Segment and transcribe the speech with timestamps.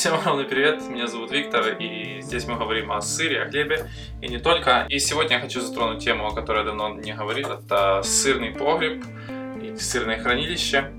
[0.00, 3.90] Всем огромный привет, меня зовут Виктор, и здесь мы говорим о сыре, о хлебе,
[4.22, 4.86] и не только.
[4.88, 9.04] И сегодня я хочу затронуть тему, о которой я давно не говорил, это сырный погреб
[9.62, 10.90] и сырное хранилище.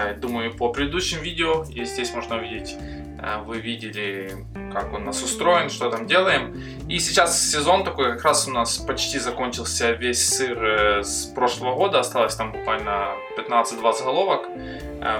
[0.00, 5.22] Э, думаю, по предыдущим видео, и здесь можно увидеть, э, вы видели, как он нас
[5.22, 6.60] устроен, что там делаем.
[6.88, 11.76] И сейчас сезон такой, как раз у нас почти закончился весь сыр э, с прошлого
[11.76, 14.48] года, осталось там буквально 15-20 головок.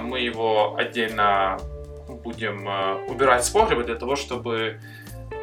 [0.03, 1.61] Мы его отдельно
[2.23, 2.67] будем
[3.09, 4.81] убирать с погреба для того, чтобы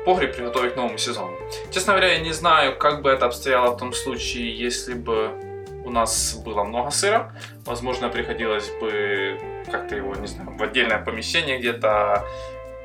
[0.06, 1.36] погреб приготовить к новому сезону.
[1.72, 5.32] Честно говоря, я не знаю, как бы это обстояло в том случае, если бы
[5.86, 7.34] у нас было много сыра,
[7.66, 9.40] возможно, приходилось бы
[9.72, 12.26] как-то его, не знаю, в отдельное помещение где-то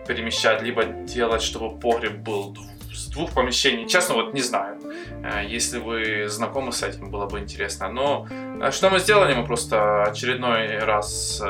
[0.06, 2.56] перемещать, либо делать, чтобы погреб был
[2.92, 3.88] с двух помещений.
[3.88, 4.78] Честно, вот не знаю.
[5.24, 7.88] Э, если вы знакомы с этим, было бы интересно.
[7.88, 8.28] Но
[8.60, 9.34] э, что мы сделали?
[9.34, 11.42] Мы просто очередной раз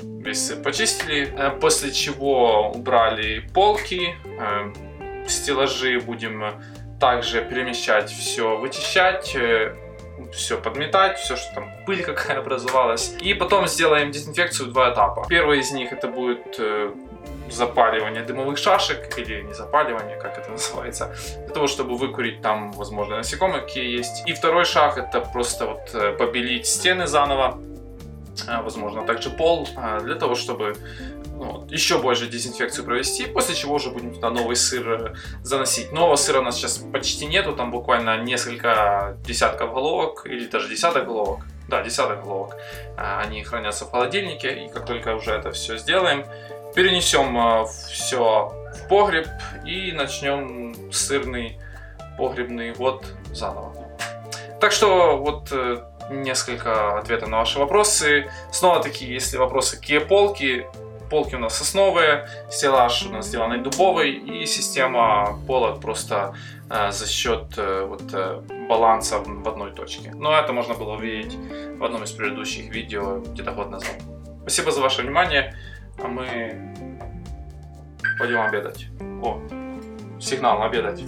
[0.00, 4.14] э, весь сыр почистили, после чего убрали полки,
[5.26, 6.44] стеллажи будем
[7.00, 9.36] также перемещать все, вычищать,
[10.32, 13.14] все подметать, все, что там пыль какая образовалась.
[13.20, 15.26] И потом сделаем дезинфекцию в два этапа.
[15.28, 16.92] Первый из них это будет э,
[17.50, 23.16] запаливание дымовых шашек или не запаливание, как это называется, для того, чтобы выкурить там, возможно,
[23.16, 24.26] насекомые какие есть.
[24.26, 27.58] И второй шаг это просто вот э, побелить стены заново,
[28.46, 29.68] э, возможно, также пол,
[30.02, 30.76] для того, чтобы
[31.36, 35.92] ну, еще больше дезинфекцию провести, после чего уже будем туда новый сыр э, заносить.
[35.92, 41.06] Нового сыра у нас сейчас почти нету, там буквально несколько десятков головок, или даже десяток
[41.06, 41.40] головок.
[41.68, 42.56] Да, десяток головок.
[42.96, 46.24] А, они хранятся в холодильнике, и как только уже это все сделаем,
[46.74, 49.26] перенесем э, все в погреб
[49.64, 51.58] и начнем сырный
[52.16, 53.74] погребный год заново.
[54.58, 58.30] Так что вот э, несколько ответов на ваши вопросы.
[58.52, 60.66] Снова таки, если вопросы какие полки,
[61.10, 66.34] Полки у нас сосновые, стеллаж у нас сделанный дубовый и система пола просто
[66.68, 70.12] э, за счет э, вот, э, баланса в одной точке.
[70.14, 71.36] Но это можно было увидеть
[71.78, 73.94] в одном из предыдущих видео где-то год назад.
[74.42, 75.54] Спасибо за ваше внимание,
[76.02, 76.74] а мы
[78.18, 78.86] пойдем обедать.
[79.22, 79.40] О,
[80.20, 81.04] сигнал обедать.